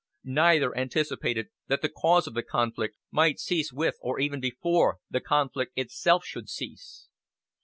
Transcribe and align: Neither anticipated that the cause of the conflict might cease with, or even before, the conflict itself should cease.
Neither 0.23 0.75
anticipated 0.75 1.49
that 1.67 1.83
the 1.83 1.89
cause 1.95 2.25
of 2.25 2.33
the 2.33 2.41
conflict 2.41 2.97
might 3.11 3.37
cease 3.39 3.71
with, 3.71 3.99
or 4.01 4.19
even 4.19 4.39
before, 4.41 4.97
the 5.11 5.21
conflict 5.21 5.73
itself 5.75 6.25
should 6.25 6.49
cease. 6.49 7.07